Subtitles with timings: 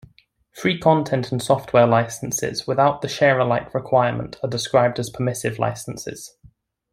[0.51, 6.37] Free content and software licences without the share-alike requirement are described as permissive licences.